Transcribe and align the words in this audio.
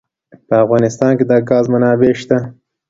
په 0.47 0.55
افغانستان 0.63 1.11
کې 1.17 1.25
د 1.29 1.31
ګاز 1.49 1.65
منابع 1.73 2.11
شته. 2.21 2.37